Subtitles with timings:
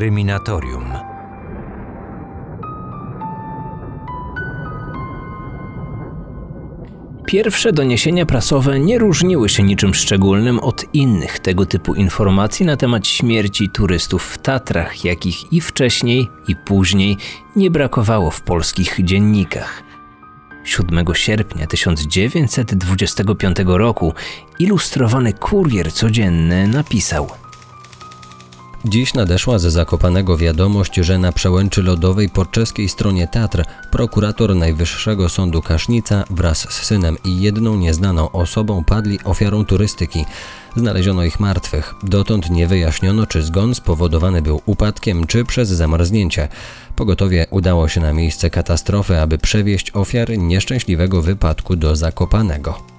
[0.00, 0.84] Kryminatorium.
[7.26, 13.06] Pierwsze doniesienia prasowe nie różniły się niczym szczególnym od innych tego typu informacji na temat
[13.06, 17.16] śmierci turystów w Tatrach, jakich i wcześniej, i później
[17.56, 19.82] nie brakowało w polskich dziennikach.
[20.64, 24.14] 7 sierpnia 1925 roku
[24.58, 27.28] ilustrowany kurier codzienny napisał–
[28.84, 35.28] Dziś nadeszła ze Zakopanego wiadomość, że na przełęczy lodowej po czeskiej stronie Tatr prokurator Najwyższego
[35.28, 40.24] Sądu Kasznica wraz z synem i jedną nieznaną osobą padli ofiarą turystyki.
[40.76, 41.94] Znaleziono ich martwych.
[42.02, 46.48] Dotąd nie wyjaśniono, czy zgon spowodowany był upadkiem, czy przez zamarznięcie.
[46.96, 52.89] Pogotowie udało się na miejsce katastrofy, aby przewieźć ofiary nieszczęśliwego wypadku do Zakopanego.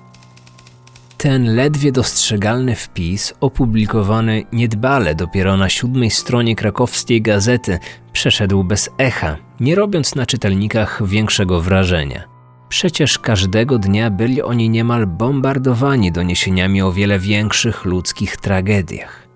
[1.21, 7.79] Ten ledwie dostrzegalny wpis, opublikowany niedbale dopiero na siódmej stronie krakowskiej gazety,
[8.13, 12.23] przeszedł bez echa, nie robiąc na czytelnikach większego wrażenia.
[12.69, 19.27] Przecież każdego dnia byli oni niemal bombardowani doniesieniami o wiele większych ludzkich tragediach.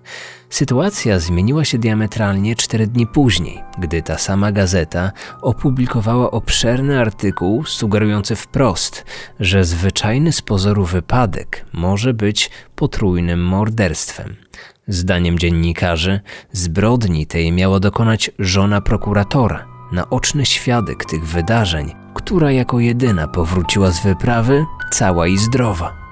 [0.50, 8.36] Sytuacja zmieniła się diametralnie cztery dni później, gdy ta sama gazeta opublikowała obszerny artykuł sugerujący
[8.36, 9.04] wprost,
[9.40, 14.36] że zwyczajny z pozoru wypadek może być potrójnym morderstwem.
[14.88, 16.20] Zdaniem dziennikarzy,
[16.52, 24.02] zbrodni tej miała dokonać żona prokuratora, naoczny świadek tych wydarzeń, która jako jedyna powróciła z
[24.02, 26.05] wyprawy cała i zdrowa.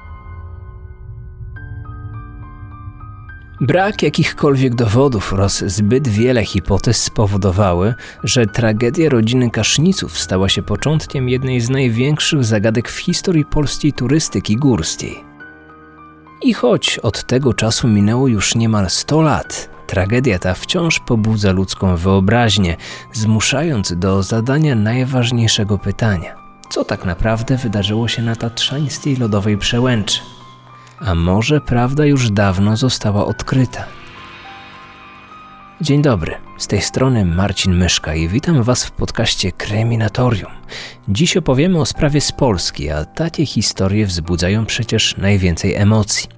[3.66, 11.28] Brak jakichkolwiek dowodów oraz zbyt wiele hipotez spowodowały, że tragedia rodziny Kaszniców stała się początkiem
[11.28, 15.24] jednej z największych zagadek w historii polskiej turystyki górskiej.
[16.42, 21.96] I choć od tego czasu minęło już niemal 100 lat, tragedia ta wciąż pobudza ludzką
[21.96, 22.76] wyobraźnię,
[23.12, 26.36] zmuszając do zadania najważniejszego pytania:
[26.70, 30.33] co tak naprawdę wydarzyło się na tatrzańskiej lodowej przełęczy?
[31.04, 33.84] A może prawda już dawno została odkryta?
[35.80, 40.52] Dzień dobry, z tej strony Marcin Myszka i witam Was w podcaście Kryminatorium.
[41.08, 46.28] Dziś opowiemy o sprawie z Polski, a takie historie wzbudzają przecież najwięcej emocji.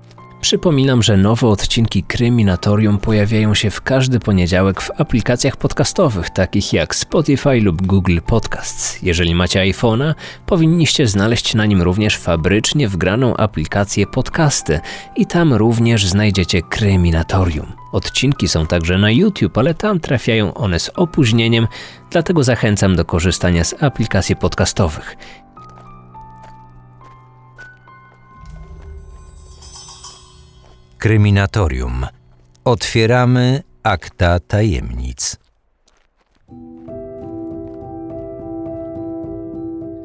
[0.40, 6.94] Przypominam, że nowe odcinki Kryminatorium pojawiają się w każdy poniedziałek w aplikacjach podcastowych, takich jak
[6.94, 9.02] Spotify lub Google Podcasts.
[9.02, 10.14] Jeżeli macie iPhone'a,
[10.46, 14.80] powinniście znaleźć na nim również fabrycznie wgraną aplikację Podcasty
[15.16, 17.72] i tam również znajdziecie Kryminatorium.
[17.92, 21.66] Odcinki są także na YouTube, ale tam trafiają one z opóźnieniem,
[22.10, 25.16] dlatego zachęcam do korzystania z aplikacji podcastowych.
[31.06, 32.06] Kryminatorium.
[32.64, 35.36] Otwieramy akta tajemnic.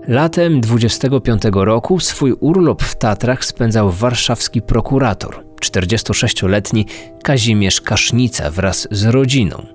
[0.07, 6.85] Latem 25 roku swój urlop w Tatrach spędzał warszawski prokurator, 46-letni
[7.23, 9.65] Kazimierz Kasznica wraz z rodziną,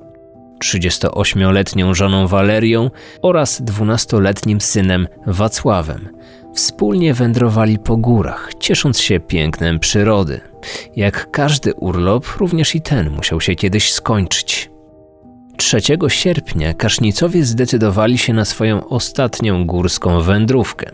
[0.65, 2.91] 38-letnią żoną Walerią
[3.23, 6.09] oraz 12-letnim synem Wacławem.
[6.55, 10.41] Wspólnie wędrowali po górach, ciesząc się pięknem przyrody.
[10.97, 14.71] Jak każdy urlop, również i ten musiał się kiedyś skończyć.
[15.57, 15.79] 3
[16.09, 20.91] sierpnia Kasznicowie zdecydowali się na swoją ostatnią górską wędrówkę.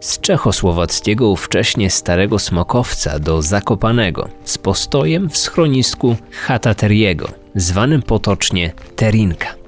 [0.00, 8.72] Z czechosłowackiego ówcześnie Starego Smokowca do Zakopanego, z postojem w schronisku Chata Teriego, zwanym potocznie
[8.96, 9.61] Terinka.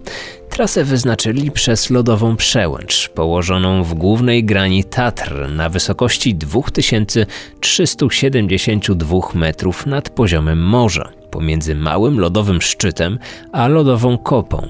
[0.55, 10.09] Trasę wyznaczyli przez lodową przełęcz, położoną w głównej grani Tatr na wysokości 2372 metrów nad
[10.09, 13.19] poziomem morza, pomiędzy małym lodowym szczytem
[13.53, 14.69] a lodową kopą.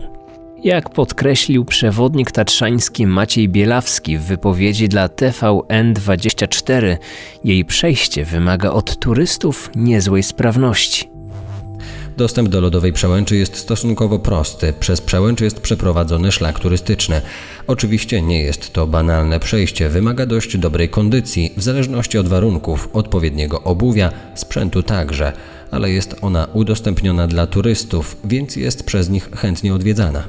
[0.62, 6.96] Jak podkreślił przewodnik tatrzański Maciej Bielawski w wypowiedzi dla TVN24,
[7.44, 11.13] jej przejście wymaga od turystów niezłej sprawności.
[12.16, 14.72] Dostęp do lodowej przełęczy jest stosunkowo prosty.
[14.80, 17.22] Przez przełęcz jest przeprowadzony szlak turystyczny.
[17.66, 23.62] Oczywiście nie jest to banalne przejście, wymaga dość dobrej kondycji, w zależności od warunków, odpowiedniego
[23.62, 25.32] obuwia, sprzętu także,
[25.70, 30.24] ale jest ona udostępniona dla turystów, więc jest przez nich chętnie odwiedzana.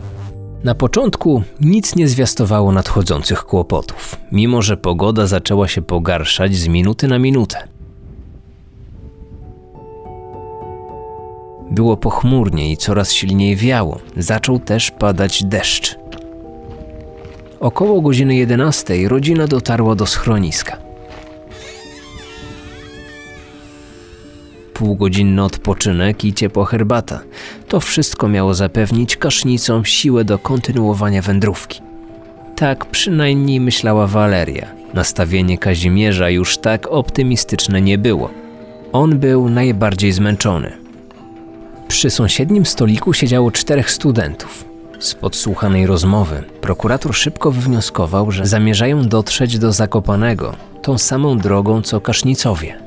[0.63, 7.07] Na początku nic nie zwiastowało nadchodzących kłopotów, mimo że pogoda zaczęła się pogarszać z minuty
[7.07, 7.75] na minutę.
[11.71, 14.00] Było pochmurnie i coraz silniej wiało.
[14.17, 15.95] Zaczął też padać deszcz.
[17.59, 20.85] Około godziny 11 rodzina dotarła do schroniska.
[24.75, 27.21] półgodzinny odpoczynek i ciepła herbata.
[27.67, 31.81] To wszystko miało zapewnić kasznicom siłę do kontynuowania wędrówki.
[32.56, 34.67] Tak przynajmniej myślała Waleria.
[34.94, 38.29] Nastawienie Kazimierza już tak optymistyczne nie było.
[38.91, 40.85] On był najbardziej zmęczony.
[41.88, 44.66] Przy sąsiednim stoliku siedziało czterech studentów.
[45.00, 52.02] Z podsłuchanej rozmowy prokurator szybko wywnioskował, że zamierzają dotrzeć do Zakopanego tą samą drogą co
[52.02, 52.85] Kasznicowie.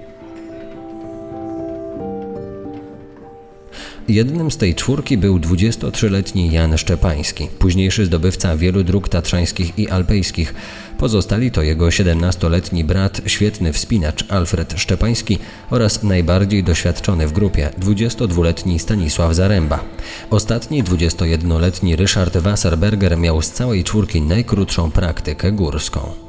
[4.08, 10.54] Jednym z tej czwórki był 23-letni Jan Szczepański, późniejszy zdobywca wielu dróg tatrzańskich i alpejskich.
[10.98, 15.38] Pozostali to jego 17-letni brat, świetny wspinacz Alfred Szczepański
[15.70, 19.84] oraz najbardziej doświadczony w grupie 22-letni Stanisław Zaręba.
[20.30, 26.27] Ostatni 21-letni Ryszard Wasserberger miał z całej czwórki najkrótszą praktykę górską.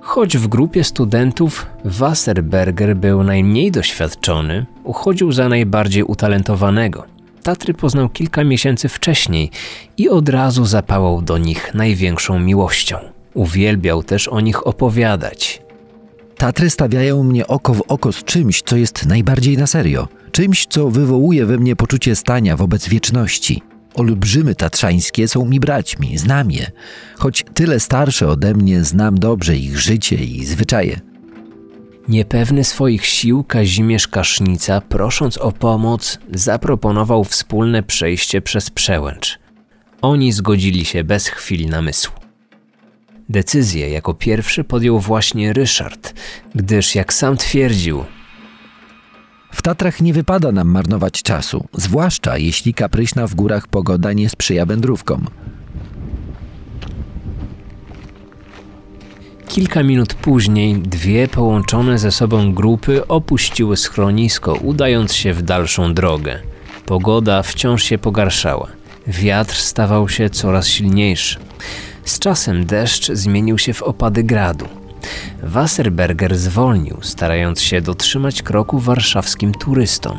[0.00, 7.04] Choć w grupie studentów Wasserberger był najmniej doświadczony, uchodził za najbardziej utalentowanego.
[7.42, 9.50] Tatry poznał kilka miesięcy wcześniej
[9.96, 12.98] i od razu zapałał do nich największą miłością.
[13.34, 15.62] Uwielbiał też o nich opowiadać.
[16.36, 20.08] Tatry stawiają mnie oko w oko z czymś, co jest najbardziej na serio.
[20.32, 23.62] Czymś, co wywołuje we mnie poczucie stania wobec wieczności.
[23.94, 26.70] Olbrzymy tatrzańskie są mi braćmi, znam je.
[27.18, 31.00] Choć tyle starsze ode mnie, znam dobrze ich życie i zwyczaje.
[32.08, 39.38] Niepewny swoich sił Kazimierz Kasznica, prosząc o pomoc, zaproponował wspólne przejście przez przełęcz.
[40.02, 42.14] Oni zgodzili się bez chwili namysłu.
[43.28, 46.14] Decyzję jako pierwszy podjął właśnie Ryszard,
[46.54, 48.04] gdyż jak sam twierdził,
[49.50, 54.66] W Tatrach nie wypada nam marnować czasu, zwłaszcza jeśli kapryśna w górach pogoda nie sprzyja
[54.66, 55.26] wędrówkom.
[59.48, 66.38] Kilka minut później dwie połączone ze sobą grupy opuściły schronisko, udając się w dalszą drogę.
[66.86, 68.66] Pogoda wciąż się pogarszała.
[69.06, 71.38] Wiatr stawał się coraz silniejszy.
[72.04, 74.68] Z czasem deszcz zmienił się w opady gradu.
[75.42, 80.18] Wasserberger zwolnił, starając się dotrzymać kroku warszawskim turystom.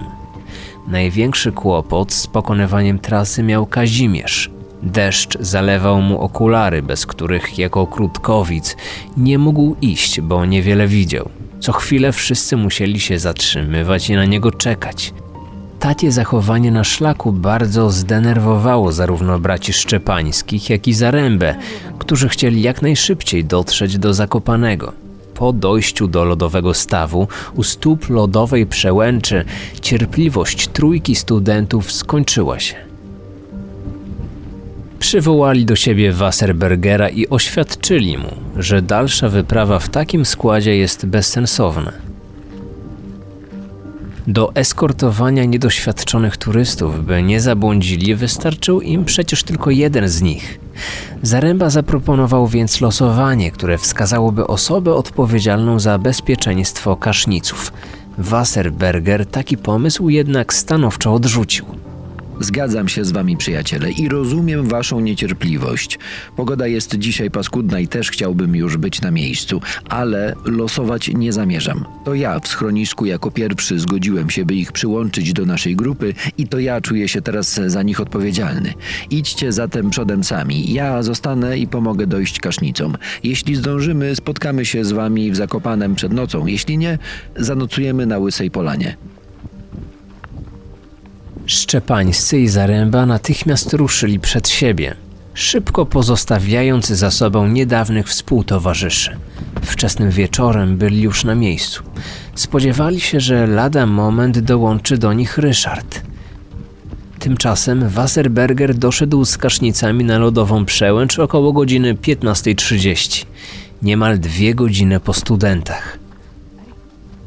[0.87, 4.51] Największy kłopot z pokonywaniem trasy miał Kazimierz.
[4.83, 8.77] Deszcz zalewał mu okulary, bez których jako krótkowic
[9.17, 11.29] nie mógł iść, bo niewiele widział.
[11.59, 15.13] Co chwilę wszyscy musieli się zatrzymywać i na niego czekać.
[15.81, 21.55] Takie zachowanie na szlaku bardzo zdenerwowało zarówno braci Szczepańskich, jak i Zarębę,
[21.99, 24.93] którzy chcieli jak najszybciej dotrzeć do Zakopanego.
[25.33, 29.45] Po dojściu do lodowego stawu, u stóp lodowej przełęczy,
[29.81, 32.75] cierpliwość trójki studentów skończyła się.
[34.99, 42.10] Przywołali do siebie Wasserbergera i oświadczyli mu, że dalsza wyprawa w takim składzie jest bezsensowna.
[44.31, 50.59] Do eskortowania niedoświadczonych turystów, by nie zabłądzili, wystarczył im przecież tylko jeden z nich.
[51.21, 57.73] Zaręba zaproponował więc losowanie, które wskazałoby osobę odpowiedzialną za bezpieczeństwo kaszniców.
[58.17, 61.65] Wasserberger taki pomysł jednak stanowczo odrzucił.
[62.41, 65.99] Zgadzam się z wami, przyjaciele, i rozumiem waszą niecierpliwość.
[66.35, 71.85] Pogoda jest dzisiaj paskudna i też chciałbym już być na miejscu, ale losować nie zamierzam.
[72.05, 76.47] To ja w schronisku jako pierwszy zgodziłem się, by ich przyłączyć do naszej grupy i
[76.47, 78.73] to ja czuję się teraz za nich odpowiedzialny.
[79.09, 80.73] Idźcie zatem przodem sami.
[80.73, 82.97] Ja zostanę i pomogę dojść kasznicom.
[83.23, 86.45] Jeśli zdążymy, spotkamy się z wami w Zakopanem przed nocą.
[86.45, 86.97] Jeśli nie,
[87.35, 88.97] zanocujemy na Łysej Polanie.
[91.51, 94.95] Szczepańscy i Zaręba natychmiast ruszyli przed siebie,
[95.33, 99.17] szybko pozostawiając za sobą niedawnych współtowarzyszy.
[99.61, 101.83] Wczesnym wieczorem byli już na miejscu.
[102.35, 106.01] Spodziewali się, że lada moment dołączy do nich Ryszard.
[107.19, 113.25] Tymczasem Wasserberger doszedł z kasznicami na lodową przełęcz około godziny 15.30.
[113.81, 115.97] Niemal dwie godziny po studentach.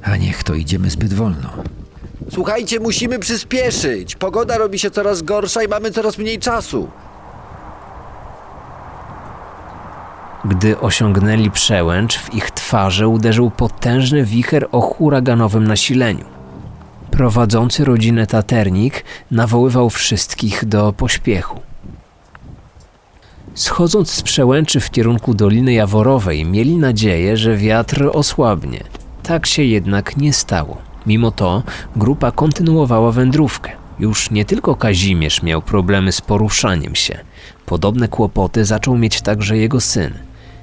[0.03, 1.51] A niech to idziemy zbyt wolno.
[2.31, 4.17] Słuchajcie, musimy przyspieszyć.
[4.17, 6.89] Pogoda robi się coraz gorsza i mamy coraz mniej czasu.
[10.45, 16.25] Gdy osiągnęli przełęcz, w ich twarze uderzył potężny wicher o huraganowym nasileniu.
[17.11, 21.61] Prowadzący rodzinę taternik nawoływał wszystkich do pośpiechu.
[23.55, 28.81] Schodząc z przełęczy w kierunku Doliny Jaworowej, mieli nadzieję, że wiatr osłabnie.
[29.23, 30.94] Tak się jednak nie stało.
[31.07, 31.63] Mimo to
[31.97, 33.71] grupa kontynuowała wędrówkę.
[33.99, 37.19] Już nie tylko Kazimierz miał problemy z poruszaniem się.
[37.67, 40.15] Podobne kłopoty zaczął mieć także jego syn.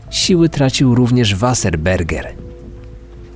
[0.09, 2.33] Siły tracił również Wasserberger.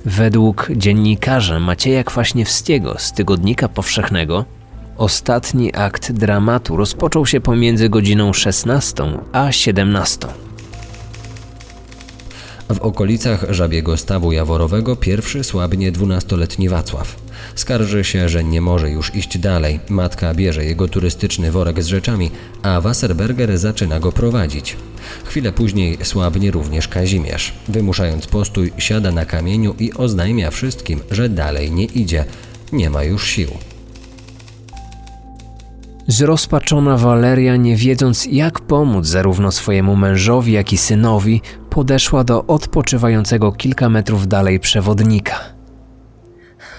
[0.04, 4.44] Według dziennikarza Macieja Kwaśniewskiego z Tygodnika Powszechnego
[4.96, 10.45] ostatni akt dramatu rozpoczął się pomiędzy godziną 16 a 17.
[12.68, 17.16] W okolicach żabiego stawu jaworowego pierwszy słabnie dwunastoletni Wacław.
[17.54, 19.80] Skarży się, że nie może już iść dalej.
[19.88, 22.30] Matka bierze jego turystyczny worek z rzeczami,
[22.62, 24.76] a Wasserberger zaczyna go prowadzić.
[25.24, 27.52] Chwilę później słabnie również Kazimierz.
[27.68, 32.24] Wymuszając postój, siada na kamieniu i oznajmia wszystkim, że dalej nie idzie.
[32.72, 33.48] Nie ma już sił.
[36.08, 43.52] Zrozpaczona Waleria, nie wiedząc jak pomóc zarówno swojemu mężowi, jak i synowi, podeszła do odpoczywającego
[43.52, 45.40] kilka metrów dalej przewodnika.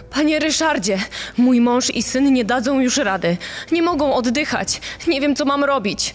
[0.10, 0.98] Panie Ryszardzie,
[1.38, 3.38] mój mąż i syn nie dadzą już rady.
[3.72, 4.81] Nie mogą oddychać.
[5.07, 6.13] Nie wiem, co mam robić.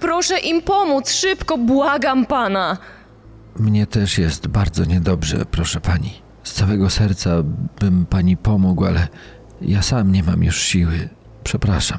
[0.00, 2.78] Proszę im pomóc, szybko, błagam pana.
[3.56, 6.22] Mnie też jest bardzo niedobrze, proszę pani.
[6.42, 7.30] Z całego serca
[7.80, 9.08] bym pani pomógł, ale
[9.60, 11.08] ja sam nie mam już siły.
[11.44, 11.98] Przepraszam.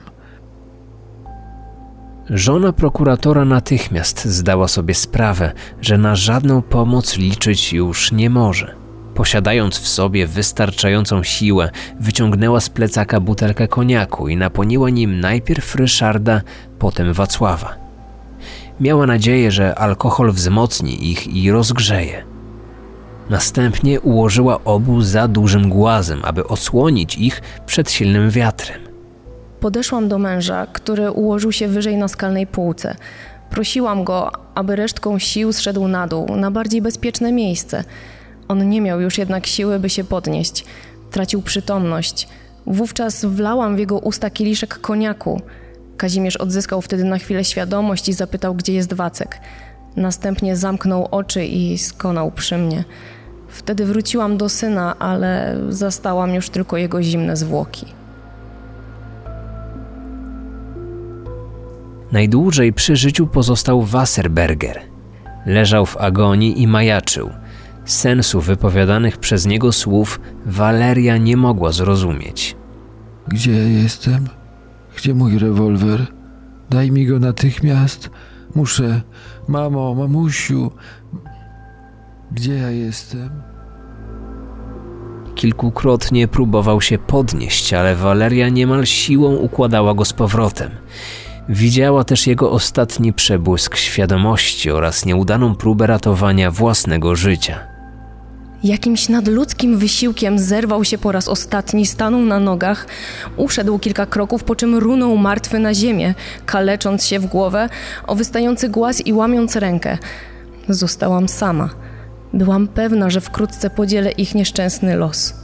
[2.29, 8.75] Żona prokuratora natychmiast zdała sobie sprawę, że na żadną pomoc liczyć już nie może.
[9.15, 11.69] Posiadając w sobie wystarczającą siłę,
[11.99, 16.41] wyciągnęła z plecaka butelkę koniaku i naponiła nim najpierw Ryszarda,
[16.79, 17.75] potem Wacława.
[18.79, 22.23] Miała nadzieję, że alkohol wzmocni ich i rozgrzeje.
[23.29, 28.88] Następnie ułożyła obu za dużym głazem, aby osłonić ich przed silnym wiatrem.
[29.59, 32.95] Podeszłam do męża, który ułożył się wyżej na skalnej półce.
[33.49, 37.83] Prosiłam go, aby resztką sił zszedł na dół, na bardziej bezpieczne miejsce.
[38.47, 40.65] On nie miał już jednak siły, by się podnieść.
[41.11, 42.27] Tracił przytomność.
[42.65, 45.41] Wówczas wlałam w jego usta kieliszek koniaku.
[45.97, 49.39] Kazimierz odzyskał wtedy na chwilę świadomość i zapytał, gdzie jest Wacek.
[49.95, 52.83] Następnie zamknął oczy i skonał przy mnie.
[53.47, 57.98] Wtedy wróciłam do syna, ale zastałam już tylko jego zimne zwłoki.
[62.11, 64.81] Najdłużej przy życiu pozostał Wasserberger.
[65.45, 67.29] Leżał w agonii i majaczył.
[67.85, 72.55] Sensu wypowiadanych przez niego słów Waleria nie mogła zrozumieć.
[73.27, 74.27] Gdzie ja jestem?
[74.97, 76.07] Gdzie mój rewolwer?
[76.69, 78.09] Daj mi go natychmiast.
[78.55, 79.01] Muszę.
[79.47, 80.71] Mamo, mamusiu.
[82.31, 83.29] Gdzie ja jestem?
[85.35, 90.71] Kilkukrotnie próbował się podnieść, ale Waleria niemal siłą układała go z powrotem.
[91.49, 97.59] Widziała też jego ostatni przebłysk świadomości oraz nieudaną próbę ratowania własnego życia.
[98.63, 102.87] Jakimś nadludzkim wysiłkiem zerwał się po raz ostatni, stanął na nogach,
[103.37, 106.13] uszedł kilka kroków, po czym runął martwy na ziemię,
[106.45, 107.69] kalecząc się w głowę
[108.07, 109.97] o wystający głaz i łamiąc rękę.
[110.67, 111.69] Zostałam sama.
[112.33, 115.38] Byłam pewna, że wkrótce podzielę ich nieszczęsny los.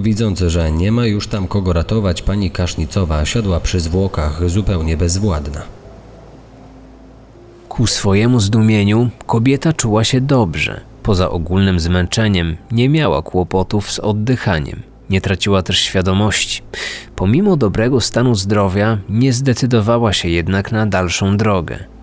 [0.00, 5.62] Widząc, że nie ma już tam kogo ratować, pani Kasznicowa siadła przy zwłokach zupełnie bezwładna.
[7.68, 10.80] Ku swojemu zdumieniu kobieta czuła się dobrze.
[11.02, 14.82] Poza ogólnym zmęczeniem nie miała kłopotów z oddychaniem.
[15.10, 16.62] Nie traciła też świadomości.
[17.16, 21.97] Pomimo dobrego stanu zdrowia, nie zdecydowała się jednak na dalszą drogę.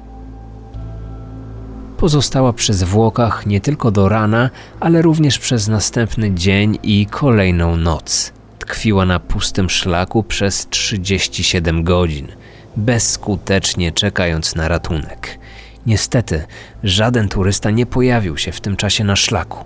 [1.98, 4.50] Pozostała przy zwłokach nie tylko do rana,
[4.80, 8.34] ale również przez następny dzień i kolejną noc.
[8.60, 12.28] Tkwiła na pustym szlaku przez 37 godzin,
[12.76, 15.40] bezskutecznie czekając na ratunek.
[15.86, 16.46] Niestety,
[16.84, 19.66] żaden turysta nie pojawił się w tym czasie na szlaku.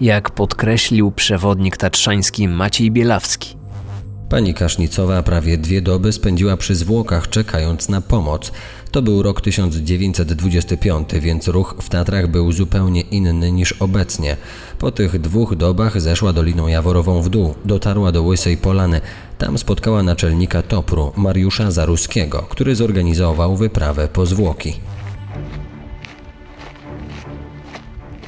[0.00, 3.56] Jak podkreślił przewodnik tatrzański Maciej Bielawski,
[4.34, 8.52] Pani Kasznicowa prawie dwie doby spędziła przy zwłokach, czekając na pomoc.
[8.90, 14.36] To był rok 1925, więc ruch w Tatrach był zupełnie inny niż obecnie.
[14.78, 19.00] Po tych dwóch dobach zeszła Doliną Jaworową w dół, dotarła do Łysej Polany.
[19.38, 24.74] Tam spotkała naczelnika Topru, Mariusza Zaruskiego, który zorganizował wyprawę po zwłoki.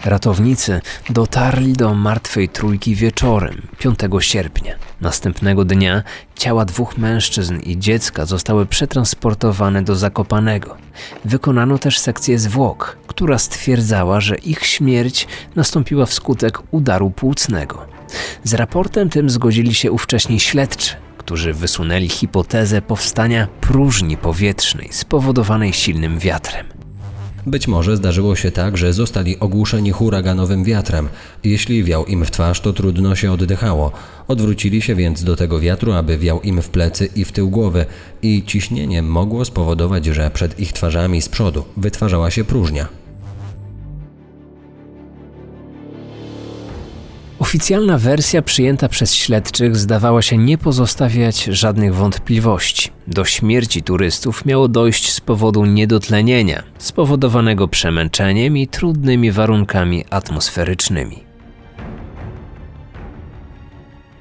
[0.04, 4.85] Ratownicy dotarli do martwej trójki wieczorem 5 sierpnia.
[5.00, 6.02] Następnego dnia
[6.34, 10.76] ciała dwóch mężczyzn i dziecka zostały przetransportowane do Zakopanego.
[11.24, 15.26] Wykonano też sekcję zwłok, która stwierdzała, że ich śmierć
[15.56, 17.86] nastąpiła wskutek udaru płucnego.
[18.44, 26.18] Z raportem tym zgodzili się ówcześni śledczy, którzy wysunęli hipotezę powstania próżni powietrznej spowodowanej silnym
[26.18, 26.75] wiatrem.
[27.46, 31.08] Być może zdarzyło się tak, że zostali ogłuszeni huraganowym wiatrem.
[31.44, 33.92] Jeśli wiał im w twarz, to trudno się oddychało.
[34.28, 37.86] Odwrócili się więc do tego wiatru, aby wiał im w plecy i w tył głowy
[38.22, 43.05] i ciśnienie mogło spowodować, że przed ich twarzami z przodu wytwarzała się próżnia.
[47.38, 52.90] Oficjalna wersja przyjęta przez śledczych zdawała się nie pozostawiać żadnych wątpliwości.
[53.06, 61.24] Do śmierci turystów miało dojść z powodu niedotlenienia, spowodowanego przemęczeniem i trudnymi warunkami atmosferycznymi.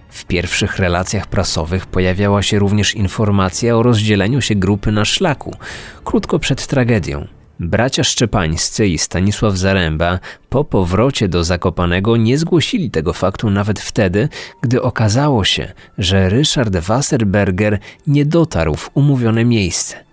[0.09, 5.55] W pierwszych relacjach prasowych pojawiała się również informacja o rozdzieleniu się grupy na szlaku,
[6.03, 7.27] krótko przed tragedią.
[7.59, 10.19] Bracia Szczepańscy i Stanisław Zaręba
[10.49, 14.29] po powrocie do Zakopanego nie zgłosili tego faktu nawet wtedy,
[14.61, 20.05] gdy okazało się, że Ryszard Wasserberger nie dotarł w umówione miejsce.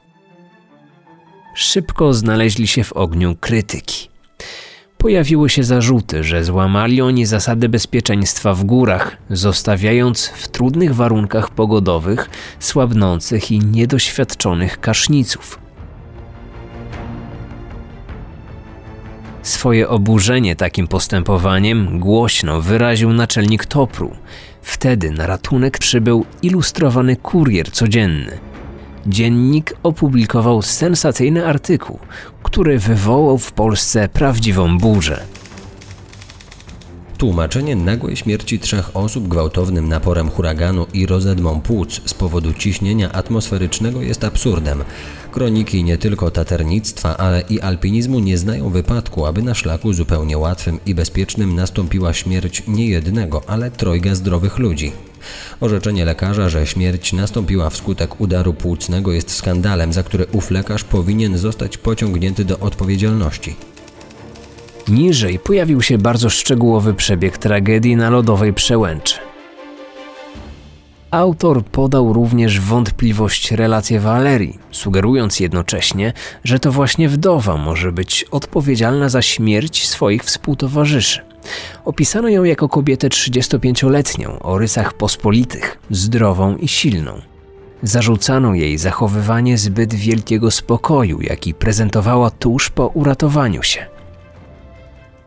[1.55, 4.09] Szybko znaleźli się w ogniu krytyki.
[4.99, 12.31] Pojawiły się zarzuty, że złamali oni zasady bezpieczeństwa w górach, zostawiając w trudnych warunkach pogodowych
[12.61, 15.62] słabnących i niedoświadczonych kaszniców.
[19.43, 24.11] Swoje oburzenie takim postępowaniem głośno wyraził naczelnik Topru.
[24.63, 28.39] Wtedy na ratunek przybył ilustrowany kurier codzienny.
[29.07, 31.99] Dziennik opublikował sensacyjny artykuł,
[32.43, 35.23] który wywołał w Polsce prawdziwą burzę.
[37.19, 44.03] Tłumaczenie nagłej śmierci trzech osób gwałtownym naporem huraganu i rozedmą płuc z powodu ciśnienia atmosferycznego
[44.03, 44.85] jest absurdem.
[45.33, 50.79] Kroniki nie tylko taternictwa, ale i alpinizmu nie znają wypadku, aby na szlaku zupełnie łatwym
[50.87, 54.93] i bezpiecznym nastąpiła śmierć nie jednego, ale trojga zdrowych ludzi.
[55.61, 61.39] Orzeczenie lekarza, że śmierć nastąpiła wskutek udaru płucnego jest skandalem, za który ów lekarz powinien
[61.39, 63.57] zostać pociągnięty do odpowiedzialności.
[64.89, 69.32] Niżej pojawił się bardzo szczegółowy przebieg tragedii na lodowej przełęczy.
[71.13, 76.13] Autor podał również wątpliwość relację Walerii, sugerując jednocześnie,
[76.45, 81.21] że to właśnie wdowa może być odpowiedzialna za śmierć swoich współtowarzyszy.
[81.85, 87.21] Opisano ją jako kobietę 35-letnią o rysach pospolitych, zdrową i silną.
[87.83, 93.87] Zarzucano jej zachowywanie zbyt wielkiego spokoju, jaki prezentowała tuż po uratowaniu się.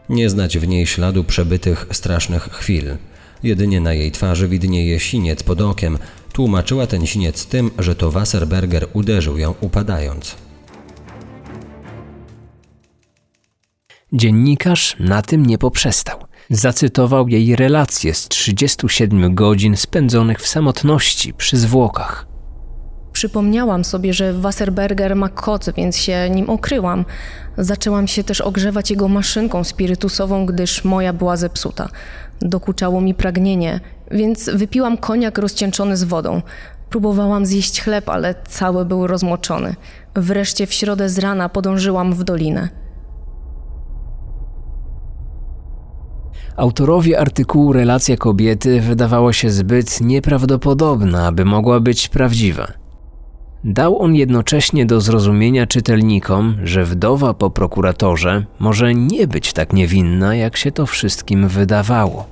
[0.09, 2.97] Nie znać w niej śladu przebytych strasznych chwil.
[3.45, 5.97] Jedynie na jej twarzy widnieje siniec pod okiem.
[6.33, 10.35] Tłumaczyła ten siniec tym, że to Wasserberger uderzył ją upadając.
[14.13, 16.19] Dziennikarz na tym nie poprzestał.
[16.49, 22.35] Zacytował jej relacje z 37 godzin spędzonych w samotności przy zwłokach.
[23.15, 27.05] Przypomniałam sobie, że Wasserberger ma koc, więc się nim okryłam.
[27.57, 31.89] Zaczęłam się też ogrzewać jego maszynką spirytusową, gdyż moja była zepsuta.
[32.41, 33.79] Dokuczało mi pragnienie,
[34.11, 36.41] więc wypiłam koniak rozcieńczony z wodą.
[36.89, 39.75] Próbowałam zjeść chleb, ale cały był rozmoczony.
[40.15, 42.69] Wreszcie w środę z rana podążyłam w dolinę.
[46.57, 52.84] Autorowi artykułu relacja kobiety wydawała się zbyt nieprawdopodobna, aby mogła być prawdziwa.
[53.67, 60.35] Dał on jednocześnie do zrozumienia czytelnikom, że wdowa po prokuratorze może nie być tak niewinna,
[60.35, 62.27] jak się to wszystkim wydawało.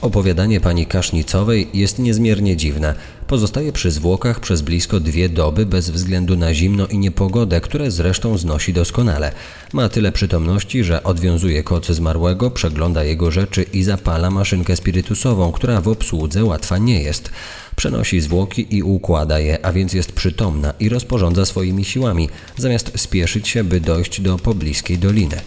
[0.00, 2.94] Opowiadanie pani Kasznicowej jest niezmiernie dziwne.
[3.26, 8.38] Pozostaje przy zwłokach przez blisko dwie doby bez względu na zimno i niepogodę, które zresztą
[8.38, 9.32] znosi doskonale.
[9.72, 15.80] Ma tyle przytomności, że odwiązuje koc zmarłego, przegląda jego rzeczy i zapala maszynkę spirytusową, która
[15.80, 17.30] w obsłudze łatwa nie jest.
[17.76, 23.48] Przenosi zwłoki i układa je, a więc jest przytomna i rozporządza swoimi siłami, zamiast spieszyć
[23.48, 25.40] się, by dojść do pobliskiej doliny.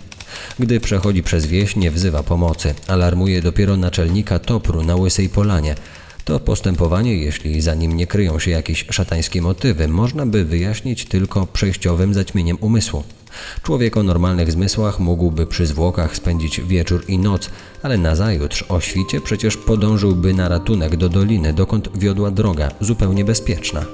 [0.60, 5.76] Gdy przechodzi przez wieś, nie wzywa pomocy, alarmuje dopiero naczelnika Topru na Łysej Polanie.
[6.26, 11.48] To postępowanie, jeśli za nim nie kryją się jakieś szatańskie motywy, można by wyjaśnić tylko
[11.48, 13.04] przejściowym zaćmieniem umysłu.
[13.64, 17.50] Człowiek o normalnych zmysłach mógłby przy zwłokach spędzić wieczór i noc,
[17.84, 23.86] ale nazajutrz o świcie przecież podążyłby na ratunek do doliny, dokąd wiodła droga, zupełnie bezpieczna.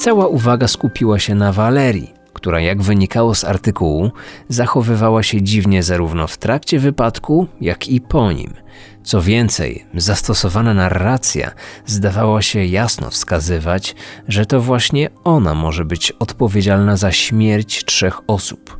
[0.00, 2.15] Cała uwaga skupiła się na Walerii,
[2.46, 4.10] która, jak wynikało z artykułu,
[4.48, 8.54] zachowywała się dziwnie zarówno w trakcie wypadku, jak i po nim.
[9.02, 11.50] Co więcej, zastosowana narracja
[11.86, 13.94] zdawała się jasno wskazywać,
[14.28, 18.78] że to właśnie ona może być odpowiedzialna za śmierć trzech osób.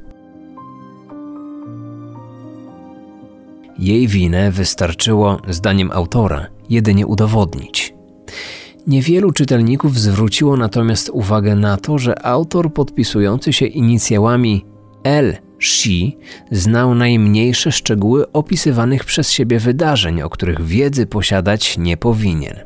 [3.78, 7.94] Jej winę wystarczyło, zdaniem autora, jedynie udowodnić.
[8.86, 14.64] Niewielu czytelników zwróciło natomiast uwagę na to, że autor podpisujący się inicjałami
[15.04, 15.36] L.
[15.58, 16.18] Shi
[16.50, 22.56] znał najmniejsze szczegóły opisywanych przez siebie wydarzeń, o których wiedzy posiadać nie powinien.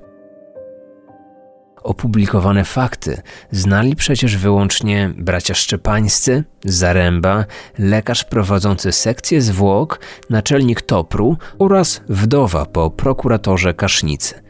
[1.82, 7.44] Opublikowane fakty znali przecież wyłącznie bracia Szczepańscy, Zaręba,
[7.78, 14.49] lekarz prowadzący sekcję zwłok, naczelnik Topru oraz wdowa po prokuratorze Kasznicy.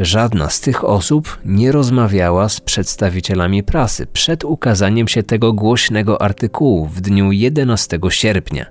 [0.00, 6.86] Żadna z tych osób nie rozmawiała z przedstawicielami prasy przed ukazaniem się tego głośnego artykułu
[6.86, 8.66] w dniu 11 sierpnia.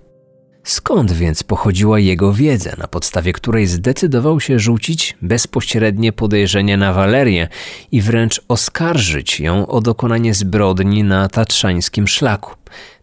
[0.63, 7.47] Skąd więc pochodziła jego wiedza, na podstawie której zdecydował się rzucić bezpośrednie podejrzenie na Walerię
[7.91, 12.55] i wręcz oskarżyć ją o dokonanie zbrodni na tatrzańskim szlaku?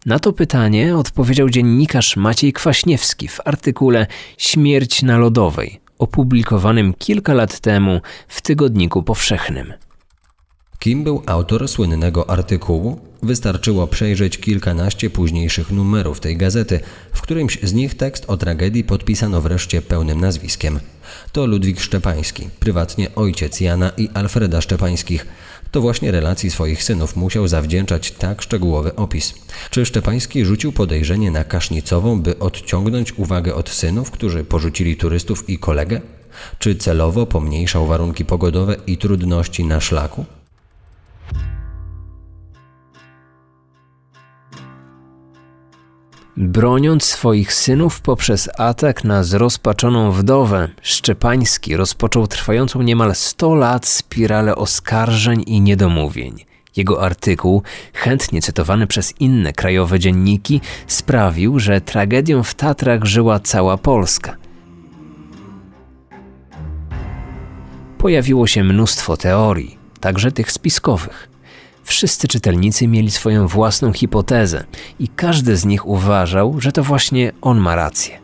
[0.05, 4.07] Na to pytanie odpowiedział dziennikarz Maciej Kwaśniewski w artykule
[4.37, 9.73] Śmierć na lodowej, opublikowanym kilka lat temu w Tygodniku Powszechnym.
[10.79, 12.99] Kim był autor słynnego artykułu?
[13.23, 16.79] Wystarczyło przejrzeć kilkanaście późniejszych numerów tej gazety.
[17.13, 20.79] W którymś z nich tekst o tragedii podpisano wreszcie pełnym nazwiskiem.
[21.31, 25.25] To Ludwik Szczepański, prywatnie ojciec Jana i Alfreda Szczepańskich.
[25.75, 29.33] To właśnie relacji swoich synów musiał zawdzięczać tak szczegółowy opis.
[29.69, 35.59] Czy Szczepański rzucił podejrzenie na Kasznicową, by odciągnąć uwagę od synów, którzy porzucili turystów i
[35.59, 36.01] kolegę?
[36.59, 40.25] Czy celowo pomniejszał warunki pogodowe i trudności na szlaku?
[46.37, 54.55] Broniąc swoich synów poprzez atak na zrozpaczoną wdowę, Szczepański rozpoczął trwającą niemal 100 lat spiralę
[54.55, 56.45] oskarżeń i niedomówień.
[56.75, 63.77] Jego artykuł, chętnie cytowany przez inne krajowe dzienniki, sprawił, że tragedią w Tatrach żyła cała
[63.77, 64.37] Polska.
[67.97, 71.34] Pojawiło się mnóstwo teorii, także tych spiskowych.
[71.85, 74.63] Wszyscy czytelnicy mieli swoją własną hipotezę
[74.99, 78.19] i każdy z nich uważał, że to właśnie on ma rację.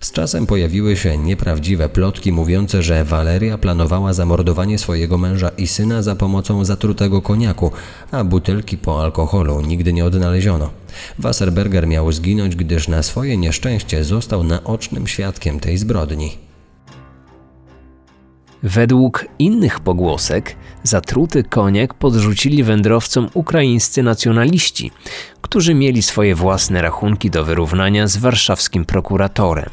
[0.00, 6.02] Z czasem pojawiły się nieprawdziwe plotki mówiące, że Waleria planowała zamordowanie swojego męża i syna
[6.02, 7.70] za pomocą zatrutego koniaku,
[8.10, 10.70] a butelki po alkoholu nigdy nie odnaleziono.
[11.18, 16.49] Wasserberger miał zginąć, gdyż na swoje nieszczęście został naocznym świadkiem tej zbrodni.
[18.62, 24.90] Według innych pogłosek zatruty koniak podrzucili wędrowcom ukraińscy nacjonaliści,
[25.40, 29.70] którzy mieli swoje własne rachunki do wyrównania z warszawskim prokuratorem.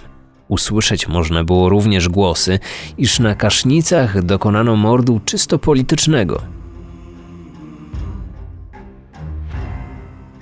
[0.47, 2.59] Usłyszeć można było również głosy,
[2.97, 6.41] iż na kasznicach dokonano mordu czysto politycznego–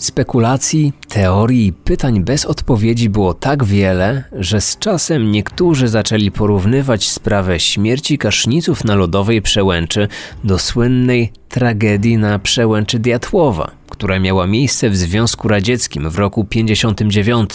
[0.06, 7.10] Spekulacji, teorii i pytań bez odpowiedzi było tak wiele, że z czasem niektórzy zaczęli porównywać
[7.10, 10.08] sprawę śmierci kaszniców na lodowej przełęczy
[10.44, 17.50] do słynnej tragedii na przełęczy Diatłowa, która miała miejsce w Związku Radzieckim w roku 59,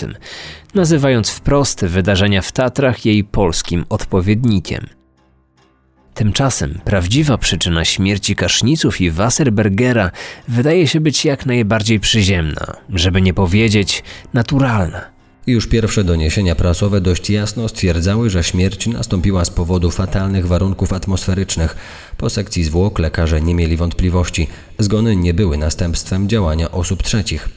[0.75, 4.87] nazywając wprost wydarzenia w Tatrach jej polskim odpowiednikiem–
[6.15, 10.11] Tymczasem prawdziwa przyczyna śmierci Kaszniców i Wasserbergera
[10.49, 14.03] wydaje się być jak najbardziej przyziemna, żeby nie powiedzieć
[14.35, 15.20] naturalna.
[15.51, 21.77] Już pierwsze doniesienia prasowe dość jasno stwierdzały, że śmierć nastąpiła z powodu fatalnych warunków atmosferycznych.
[22.17, 24.49] Po sekcji zwłok lekarze nie mieli wątpliwości.
[24.79, 27.49] Zgony nie były następstwem działania osób trzecich.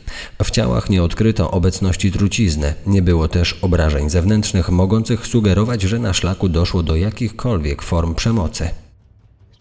[0.43, 2.73] W ciałach nie odkryto obecności trucizny.
[2.87, 8.82] Nie było też obrażeń zewnętrznych mogących sugerować, że na szlaku doszło do jakichkolwiek form przemocy.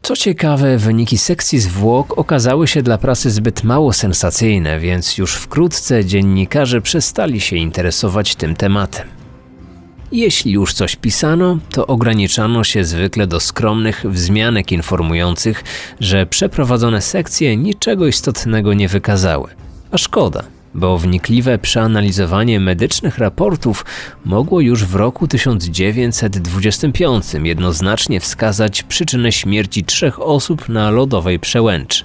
[0.03, 6.05] Co ciekawe, wyniki sekcji zwłok okazały się dla prasy zbyt mało sensacyjne, więc już wkrótce
[6.05, 9.09] dziennikarze przestali się interesować tym tematem.
[10.13, 15.65] Jeśli już coś pisano, to ograniczano się zwykle do skromnych wzmianek informujących,
[16.01, 19.51] że przeprowadzone sekcje niczego istotnego nie wykazały.
[19.91, 23.85] A szkoda, bo wnikliwe przeanalizowanie medycznych raportów
[24.25, 32.05] mogło już w roku 1925 jednoznacznie wskazać przyczynę śmierci trzech osób na lodowej przełęczy.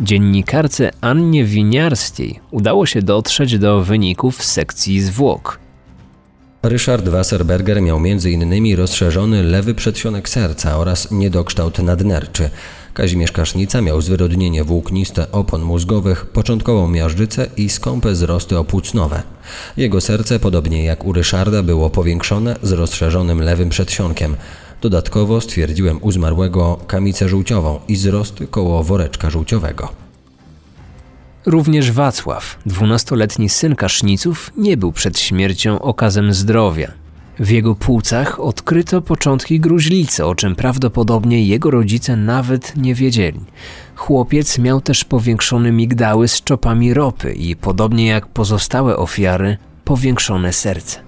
[0.00, 5.58] Dziennikarce Annie Winiarskiej udało się dotrzeć do wyników sekcji zwłok.
[6.62, 8.76] Ryszard Wasserberger miał m.in.
[8.76, 12.50] rozszerzony lewy przedsionek serca oraz niedokształt nadnerczy.
[12.94, 19.22] Kazimierz Kasznica miał zwyrodnienie włókniste opon mózgowych, początkową miażdżycę i skąpe wzrosty opłucnowe.
[19.76, 24.36] Jego serce, podobnie jak u Ryszarda, było powiększone z rozszerzonym lewym przedsionkiem.
[24.80, 29.88] Dodatkowo stwierdziłem u zmarłego kamicę żółciową i wzrosty koło woreczka żółciowego.
[31.46, 37.01] Również Wacław, dwunastoletni syn Kaszniców, nie był przed śmiercią okazem zdrowia.
[37.38, 43.40] W jego płucach odkryto początki gruźlicy, o czym prawdopodobnie jego rodzice nawet nie wiedzieli.
[43.96, 51.00] Chłopiec miał też powiększone migdały z czopami ropy i podobnie jak pozostałe ofiary, powiększone serce.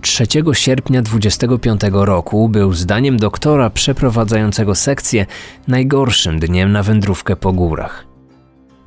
[0.00, 5.26] 3 sierpnia 25 roku był zdaniem doktora przeprowadzającego sekcję
[5.68, 8.06] najgorszym dniem na wędrówkę po górach.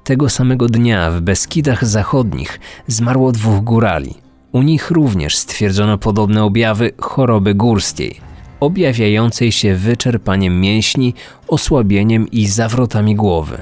[0.03, 4.24] Tego samego dnia w Beskidach Zachodnich zmarło dwóch górali.
[4.55, 8.19] U nich również stwierdzono podobne objawy choroby górskiej,
[8.59, 11.13] objawiającej się wyczerpaniem mięśni,
[11.47, 13.61] osłabieniem i zawrotami głowy.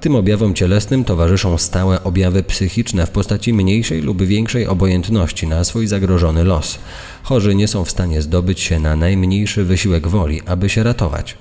[0.00, 5.86] Tym objawom cielesnym towarzyszą stałe objawy psychiczne w postaci mniejszej lub większej obojętności na swój
[5.86, 6.78] zagrożony los.
[7.22, 11.36] Chorzy nie są w stanie zdobyć się na najmniejszy wysiłek woli, aby się ratować.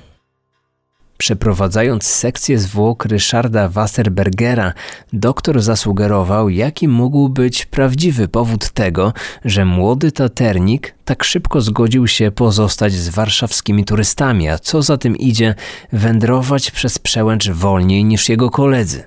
[1.25, 4.73] Przeprowadzając sekcję zwłok Ryszarda Wasserbergera,
[5.13, 9.13] doktor zasugerował, jaki mógł być prawdziwy powód tego,
[9.45, 15.17] że młody taternik tak szybko zgodził się pozostać z warszawskimi turystami, a co za tym
[15.17, 15.55] idzie,
[15.93, 19.03] wędrować przez przełęcz wolniej niż jego koledzy.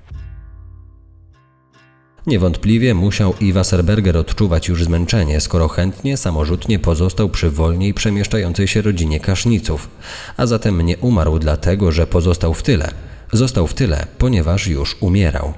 [2.29, 8.83] Niewątpliwie musiał i Wasserberger odczuwać już zmęczenie, skoro chętnie, samorzutnie pozostał przy wolniej przemieszczającej się
[8.83, 9.89] rodzinie kaszniców,
[10.37, 12.91] a zatem nie umarł dlatego, że pozostał w tyle.
[13.33, 15.53] Został w tyle, ponieważ już umierał.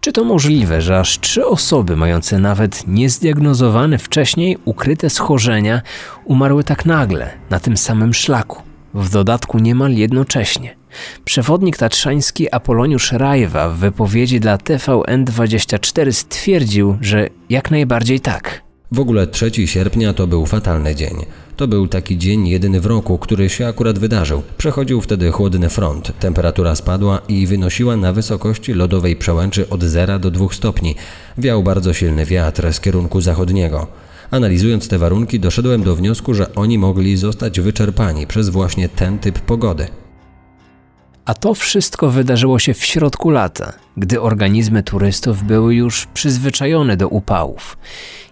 [0.00, 5.82] Czy to możliwe, że aż trzy osoby mające nawet niezdiagnozowane wcześniej ukryte schorzenia
[6.24, 8.62] umarły tak nagle, na tym samym szlaku,
[8.94, 10.83] w dodatku niemal jednocześnie?
[11.24, 18.64] Przewodnik tatrzański Apoloniusz Rajwa w wypowiedzi dla TVN24 stwierdził, że jak najbardziej tak.
[18.92, 21.14] W ogóle 3 sierpnia to był fatalny dzień.
[21.56, 24.42] To był taki dzień jedyny w roku, który się akurat wydarzył.
[24.58, 30.30] Przechodził wtedy chłodny front, temperatura spadła i wynosiła na wysokości lodowej przełęczy od 0 do
[30.30, 30.94] 2 stopni.
[31.38, 33.86] Wiał bardzo silny wiatr z kierunku zachodniego.
[34.30, 39.38] Analizując te warunki, doszedłem do wniosku, że oni mogli zostać wyczerpani przez właśnie ten typ
[39.38, 39.86] pogody.
[41.24, 47.08] A to wszystko wydarzyło się w środku lata, gdy organizmy turystów były już przyzwyczajone do
[47.08, 47.78] upałów.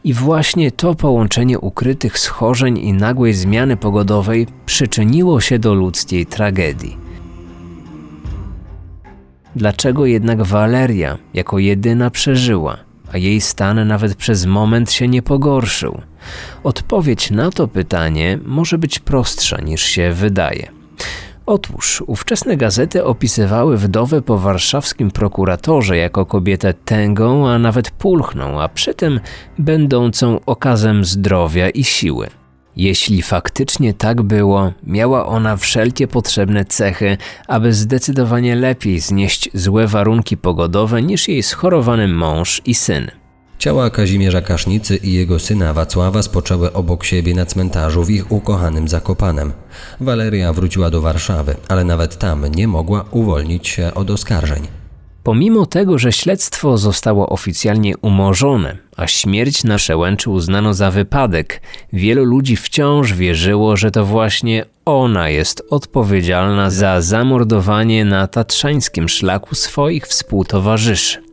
[0.04, 6.96] I właśnie to połączenie ukrytych schorzeń i nagłej zmiany pogodowej przyczyniło się do ludzkiej tragedii.
[9.56, 12.76] Dlaczego jednak Waleria jako jedyna przeżyła,
[13.12, 16.00] a jej stan nawet przez moment się nie pogorszył?
[16.64, 20.82] Odpowiedź na to pytanie może być prostsza niż się wydaje.
[21.46, 28.68] Otóż ówczesne gazety opisywały wdowę po warszawskim prokuratorze jako kobietę tęgą, a nawet pulchną, a
[28.68, 29.20] przy tym
[29.58, 32.28] będącą okazem zdrowia i siły.
[32.76, 37.16] Jeśli faktycznie tak było, miała ona wszelkie potrzebne cechy,
[37.48, 43.21] aby zdecydowanie lepiej znieść złe warunki pogodowe niż jej schorowany mąż i syn.
[43.62, 48.88] Ciała Kazimierza Kasznicy i jego syna Wacława spoczęły obok siebie na cmentarzu w ich ukochanym
[48.88, 49.52] Zakopanem.
[50.00, 54.62] Waleria wróciła do Warszawy, ale nawet tam nie mogła uwolnić się od oskarżeń.
[55.22, 62.24] Pomimo tego, że śledztwo zostało oficjalnie umorzone, a śmierć na przełęczy uznano za wypadek, wielu
[62.24, 70.06] ludzi wciąż wierzyło, że to właśnie ona jest odpowiedzialna za zamordowanie na tatrzańskim szlaku swoich
[70.06, 71.31] współtowarzyszy.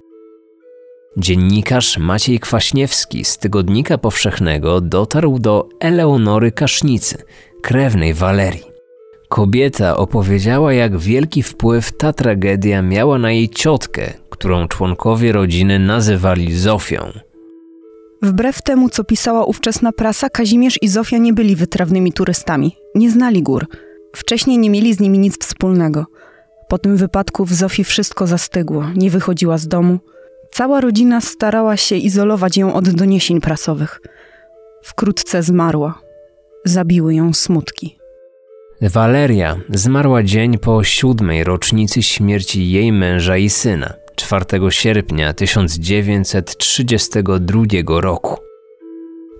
[1.17, 7.17] Dziennikarz Maciej Kwaśniewski z Tygodnika Powszechnego dotarł do Eleonory Kasznicy,
[7.61, 8.63] krewnej Walerii.
[9.29, 16.57] Kobieta opowiedziała, jak wielki wpływ ta tragedia miała na jej ciotkę, którą członkowie rodziny nazywali
[16.57, 17.11] Zofią.
[18.21, 22.75] Wbrew temu, co pisała ówczesna prasa, Kazimierz i Zofia nie byli wytrawnymi turystami.
[22.95, 23.67] Nie znali gór.
[24.15, 26.05] Wcześniej nie mieli z nimi nic wspólnego.
[26.69, 28.85] Po tym wypadku w Zofii wszystko zastygło.
[28.95, 29.99] Nie wychodziła z domu.
[30.51, 34.01] Cała rodzina starała się izolować ją od doniesień prasowych.
[34.83, 36.01] Wkrótce zmarła.
[36.65, 37.99] Zabiły ją smutki.
[38.81, 48.37] Waleria zmarła dzień po siódmej rocznicy śmierci jej męża i syna, 4 sierpnia 1932 roku.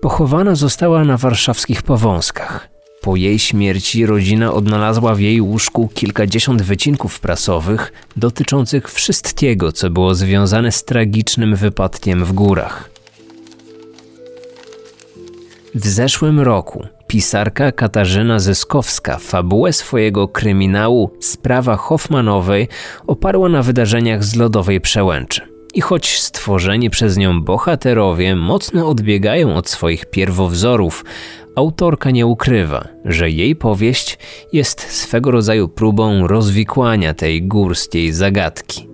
[0.02, 2.70] Pochowana została na warszawskich Powązkach.
[3.02, 10.16] Po jej śmierci rodzina odnalazła w jej łóżku kilkadziesiąt wycinków prasowych dotyczących wszystkiego, co było
[10.16, 12.90] związane z tragicznym wypadkiem w górach.
[15.76, 22.68] W zeszłym roku pisarka Katarzyna Zyskowska fabułę swojego kryminału Sprawa Hoffmanowej
[23.08, 25.59] oparła na wydarzeniach z lodowej przełęczy.
[25.74, 31.06] I choć stworzeni przez nią bohaterowie mocno odbiegają od swoich pierwowzorów,
[31.56, 34.18] autorka nie ukrywa, że jej powieść
[34.54, 38.90] jest swego rodzaju próbą rozwikłania tej górskiej zagadki.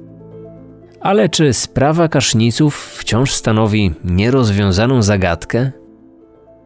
[1.02, 5.72] Ale czy sprawa kaszniców wciąż stanowi nierozwiązaną zagadkę?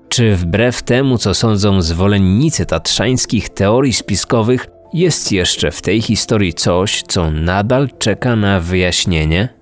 [0.09, 7.03] Czy wbrew temu, co sądzą zwolennicy tatrzańskich teorii spiskowych, jest jeszcze w tej historii coś,
[7.07, 9.58] co nadal czeka na wyjaśnienie?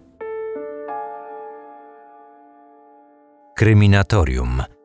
[3.58, 4.77] Kryminatorium.